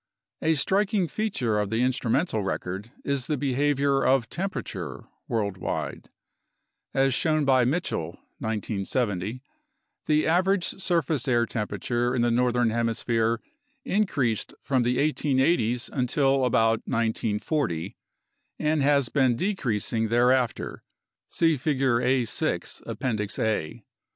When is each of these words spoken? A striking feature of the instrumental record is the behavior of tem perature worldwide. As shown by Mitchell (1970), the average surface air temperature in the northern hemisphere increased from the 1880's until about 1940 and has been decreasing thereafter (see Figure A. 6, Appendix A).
A 0.41 0.55
striking 0.55 1.07
feature 1.07 1.59
of 1.59 1.69
the 1.69 1.83
instrumental 1.83 2.41
record 2.41 2.91
is 3.05 3.27
the 3.27 3.37
behavior 3.37 4.03
of 4.03 4.27
tem 4.31 4.49
perature 4.49 5.07
worldwide. 5.27 6.09
As 6.91 7.13
shown 7.13 7.45
by 7.45 7.65
Mitchell 7.65 8.13
(1970), 8.39 9.43
the 10.07 10.25
average 10.25 10.63
surface 10.81 11.27
air 11.27 11.45
temperature 11.45 12.15
in 12.15 12.23
the 12.23 12.31
northern 12.31 12.71
hemisphere 12.71 13.41
increased 13.85 14.55
from 14.63 14.81
the 14.81 14.97
1880's 14.97 15.87
until 15.93 16.45
about 16.45 16.79
1940 16.87 17.95
and 18.57 18.81
has 18.81 19.09
been 19.09 19.35
decreasing 19.35 20.07
thereafter 20.07 20.81
(see 21.29 21.57
Figure 21.57 22.01
A. 22.01 22.25
6, 22.25 22.81
Appendix 22.87 23.37
A). 23.37 23.85